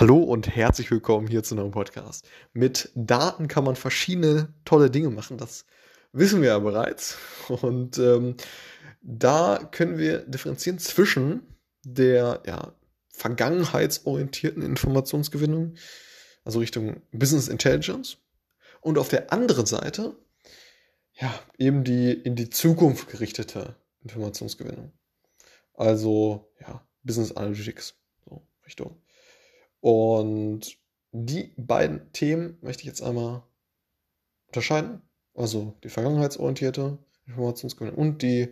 Hallo 0.00 0.18
und 0.18 0.54
herzlich 0.54 0.92
willkommen 0.92 1.26
hier 1.26 1.42
zu 1.42 1.56
einem 1.56 1.72
Podcast. 1.72 2.24
Mit 2.52 2.92
Daten 2.94 3.48
kann 3.48 3.64
man 3.64 3.74
verschiedene 3.74 4.54
tolle 4.64 4.92
Dinge 4.92 5.10
machen, 5.10 5.38
das 5.38 5.66
wissen 6.12 6.40
wir 6.40 6.50
ja 6.50 6.58
bereits. 6.60 7.18
Und 7.48 7.98
ähm, 7.98 8.36
da 9.02 9.58
können 9.72 9.98
wir 9.98 10.20
differenzieren 10.20 10.78
zwischen 10.78 11.42
der 11.82 12.44
ja, 12.46 12.74
vergangenheitsorientierten 13.08 14.62
Informationsgewinnung, 14.62 15.74
also 16.44 16.60
Richtung 16.60 17.02
Business 17.10 17.48
Intelligence, 17.48 18.18
und 18.80 18.98
auf 18.98 19.08
der 19.08 19.32
anderen 19.32 19.66
Seite 19.66 20.14
ja 21.14 21.34
eben 21.58 21.82
die 21.82 22.12
in 22.12 22.36
die 22.36 22.50
Zukunft 22.50 23.08
gerichtete 23.08 23.74
Informationsgewinnung, 24.04 24.92
also 25.74 26.52
ja 26.60 26.86
Business 27.02 27.32
Analytics, 27.32 27.96
so 28.24 28.46
Richtung 28.64 29.02
und 29.80 30.78
die 31.12 31.52
beiden 31.56 32.12
Themen 32.12 32.58
möchte 32.60 32.82
ich 32.82 32.86
jetzt 32.86 33.02
einmal 33.02 33.42
unterscheiden. 34.46 35.02
Also 35.34 35.76
die 35.84 35.88
vergangenheitsorientierte 35.88 36.98
Informationsgewinnung 37.26 37.96
und 37.96 38.22
die 38.22 38.50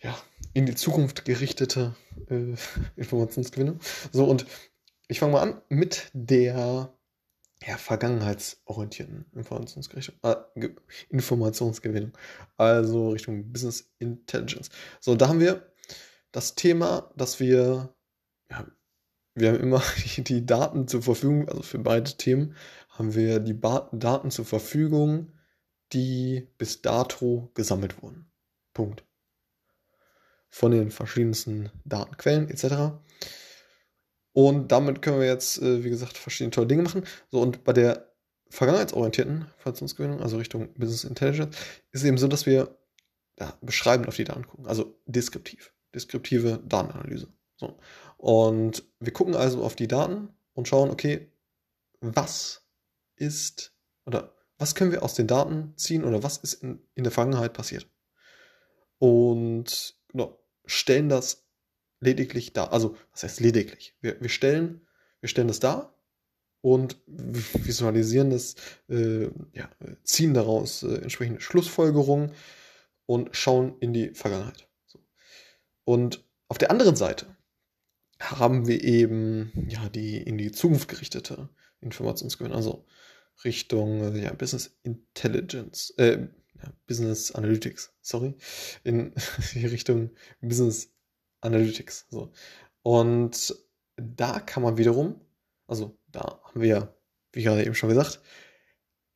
ja, 0.00 0.16
in 0.54 0.66
die 0.66 0.74
Zukunft 0.74 1.24
gerichtete 1.24 1.94
äh, 2.28 2.54
Informationsgewinnung. 2.96 3.80
So, 4.12 4.24
und 4.24 4.46
ich 5.08 5.18
fange 5.18 5.32
mal 5.32 5.42
an 5.42 5.62
mit 5.68 6.10
der 6.12 6.94
ja, 7.66 7.76
vergangenheitsorientierten 7.76 9.26
Informationsgewinnung, 9.34 10.14
äh, 10.22 10.68
Informationsgewinnung, 11.08 12.12
also 12.56 13.10
Richtung 13.10 13.50
Business 13.52 13.90
Intelligence. 13.98 14.70
So, 15.00 15.16
da 15.16 15.28
haben 15.28 15.40
wir 15.40 15.72
das 16.30 16.54
Thema, 16.54 17.12
dass 17.16 17.40
wir 17.40 17.94
ja, 18.50 18.66
wir 19.40 19.50
haben 19.50 19.60
immer 19.60 19.82
die 20.18 20.46
Daten 20.46 20.88
zur 20.88 21.02
Verfügung, 21.02 21.48
also 21.48 21.62
für 21.62 21.78
beide 21.78 22.12
Themen 22.12 22.54
haben 22.90 23.14
wir 23.14 23.40
die 23.40 23.58
Daten 23.58 24.30
zur 24.30 24.44
Verfügung, 24.44 25.32
die 25.92 26.48
bis 26.58 26.82
dato 26.82 27.50
gesammelt 27.54 28.02
wurden. 28.02 28.30
Punkt. 28.74 29.04
Von 30.48 30.72
den 30.72 30.90
verschiedensten 30.90 31.70
Datenquellen 31.84 32.48
etc. 32.48 32.98
Und 34.32 34.72
damit 34.72 35.02
können 35.02 35.20
wir 35.20 35.26
jetzt, 35.26 35.60
äh, 35.60 35.84
wie 35.84 35.90
gesagt, 35.90 36.16
verschiedene 36.16 36.50
tolle 36.50 36.66
Dinge 36.66 36.82
machen. 36.82 37.04
So, 37.30 37.40
und 37.40 37.64
bei 37.64 37.72
der 37.72 38.12
vergangenheitsorientierten 38.50 39.46
Informationsgewinnung, 39.56 40.20
also 40.20 40.38
Richtung 40.38 40.72
Business 40.74 41.04
Intelligence, 41.04 41.56
ist 41.92 42.02
es 42.02 42.04
eben 42.04 42.18
so, 42.18 42.28
dass 42.28 42.46
wir 42.46 42.76
ja, 43.38 43.56
beschreibend 43.60 44.08
auf 44.08 44.16
die 44.16 44.24
Daten 44.24 44.46
gucken, 44.46 44.66
also 44.66 44.98
deskriptiv, 45.06 45.72
deskriptive 45.94 46.60
Datenanalyse. 46.66 47.28
So. 47.58 47.78
Und 48.16 48.84
wir 49.00 49.12
gucken 49.12 49.34
also 49.34 49.62
auf 49.62 49.76
die 49.76 49.88
Daten 49.88 50.30
und 50.54 50.68
schauen, 50.68 50.90
okay, 50.90 51.30
was 52.00 52.66
ist 53.16 53.74
oder 54.06 54.32
was 54.56 54.74
können 54.74 54.92
wir 54.92 55.02
aus 55.02 55.14
den 55.14 55.26
Daten 55.26 55.74
ziehen 55.76 56.04
oder 56.04 56.22
was 56.22 56.38
ist 56.38 56.54
in, 56.54 56.80
in 56.94 57.04
der 57.04 57.12
Vergangenheit 57.12 57.52
passiert. 57.52 57.88
Und 58.98 59.94
genau, 60.08 60.38
stellen 60.64 61.08
das 61.08 61.46
lediglich 62.00 62.52
da. 62.52 62.64
Also, 62.64 62.96
was 63.12 63.22
heißt 63.22 63.40
lediglich? 63.40 63.96
Wir, 64.00 64.20
wir, 64.20 64.28
stellen, 64.28 64.86
wir 65.20 65.28
stellen 65.28 65.48
das 65.48 65.60
da 65.60 65.94
und 66.60 66.96
visualisieren 67.06 68.30
das, 68.30 68.56
äh, 68.88 69.28
ja, 69.52 69.70
ziehen 70.02 70.34
daraus 70.34 70.82
äh, 70.82 70.96
entsprechende 70.96 71.40
Schlussfolgerungen 71.40 72.32
und 73.06 73.36
schauen 73.36 73.76
in 73.80 73.92
die 73.92 74.10
Vergangenheit. 74.10 74.68
So. 74.86 74.98
Und 75.84 76.24
auf 76.48 76.58
der 76.58 76.70
anderen 76.70 76.96
Seite 76.96 77.26
haben 78.20 78.66
wir 78.66 78.82
eben 78.82 79.52
ja 79.68 79.88
die 79.88 80.16
in 80.18 80.38
die 80.38 80.52
Zukunft 80.52 80.88
gerichtete 80.88 81.48
Informationsgewinnung, 81.80 82.56
also 82.56 82.86
Richtung 83.44 84.16
ja, 84.16 84.32
Business 84.32 84.76
Intelligence, 84.82 85.90
äh, 85.98 86.28
ja, 86.60 86.72
Business 86.86 87.32
Analytics, 87.32 87.92
sorry, 88.00 88.34
in 88.84 89.14
die 89.54 89.66
Richtung 89.66 90.10
Business 90.40 90.92
Analytics. 91.40 92.06
So. 92.10 92.32
Und 92.82 93.54
da 93.96 94.40
kann 94.40 94.62
man 94.62 94.78
wiederum, 94.78 95.20
also 95.66 95.96
da 96.08 96.40
haben 96.44 96.60
wir, 96.60 96.96
wie 97.32 97.42
gerade 97.42 97.64
eben 97.64 97.74
schon 97.74 97.90
gesagt, 97.90 98.20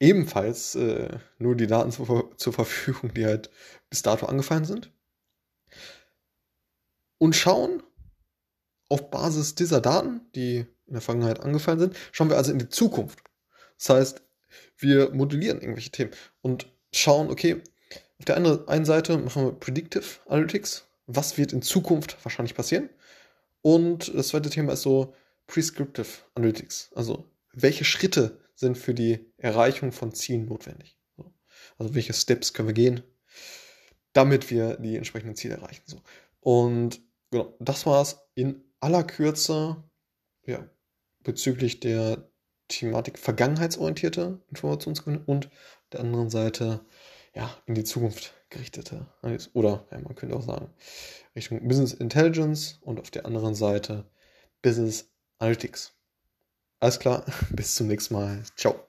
ebenfalls 0.00 0.74
äh, 0.74 1.18
nur 1.38 1.56
die 1.56 1.66
Daten 1.66 1.90
zur, 1.90 2.36
zur 2.36 2.52
Verfügung, 2.52 3.14
die 3.14 3.26
halt 3.26 3.50
bis 3.90 4.02
dato 4.02 4.26
angefallen 4.26 4.64
sind. 4.64 4.92
Und 7.18 7.34
schauen, 7.34 7.82
auf 8.88 9.10
Basis 9.10 9.54
dieser 9.54 9.80
Daten, 9.80 10.20
die 10.34 10.66
in 10.86 10.92
der 10.92 11.00
Vergangenheit 11.00 11.40
angefallen 11.40 11.78
sind, 11.78 11.96
schauen 12.12 12.30
wir 12.30 12.36
also 12.36 12.52
in 12.52 12.58
die 12.58 12.68
Zukunft. 12.68 13.18
Das 13.76 13.90
heißt, 13.90 14.22
wir 14.78 15.10
modellieren 15.10 15.60
irgendwelche 15.60 15.90
Themen 15.90 16.10
und 16.40 16.66
schauen, 16.92 17.30
okay, 17.30 17.62
auf 18.18 18.24
der 18.24 18.36
einen 18.36 18.84
Seite 18.84 19.18
machen 19.18 19.44
wir 19.44 19.52
Predictive 19.52 20.04
Analytics, 20.26 20.84
was 21.06 21.38
wird 21.38 21.52
in 21.52 21.62
Zukunft 21.62 22.16
wahrscheinlich 22.24 22.54
passieren. 22.54 22.88
Und 23.62 24.12
das 24.14 24.28
zweite 24.28 24.50
Thema 24.50 24.72
ist 24.72 24.82
so 24.82 25.14
Prescriptive 25.46 26.08
Analytics, 26.34 26.90
also 26.94 27.30
welche 27.52 27.84
Schritte 27.84 28.40
sind 28.54 28.76
für 28.76 28.94
die 28.94 29.32
Erreichung 29.36 29.92
von 29.92 30.12
Zielen 30.12 30.46
notwendig. 30.46 30.98
Also 31.78 31.94
welche 31.94 32.12
Steps 32.12 32.52
können 32.52 32.68
wir 32.68 32.74
gehen, 32.74 33.02
damit 34.12 34.50
wir 34.50 34.76
die 34.76 34.96
entsprechenden 34.96 35.36
Ziele 35.36 35.54
erreichen. 35.54 35.82
Und 36.40 37.00
genau, 37.30 37.54
das 37.60 37.86
war 37.86 38.02
es 38.02 38.18
in 38.34 38.64
aller 38.80 39.04
Kürze 39.04 39.82
ja, 40.44 40.68
bezüglich 41.22 41.80
der 41.80 42.30
Thematik 42.68 43.18
vergangenheitsorientierte 43.18 44.40
Informationsgewinnung 44.48 45.24
und 45.24 45.50
der 45.92 46.00
anderen 46.00 46.30
Seite 46.30 46.80
ja, 47.34 47.50
in 47.66 47.74
die 47.74 47.84
Zukunft 47.84 48.34
gerichtete. 48.50 49.06
Oder 49.52 49.86
ja, 49.90 49.98
man 50.00 50.14
könnte 50.14 50.36
auch 50.36 50.42
sagen, 50.42 50.70
Richtung 51.34 51.66
Business 51.66 51.92
Intelligence 51.92 52.78
und 52.82 53.00
auf 53.00 53.10
der 53.10 53.26
anderen 53.26 53.54
Seite 53.54 54.04
Business 54.62 55.10
Analytics. 55.38 55.94
Alles 56.80 56.98
klar, 56.98 57.24
bis 57.50 57.74
zum 57.74 57.88
nächsten 57.88 58.14
Mal. 58.14 58.42
Ciao. 58.56 58.87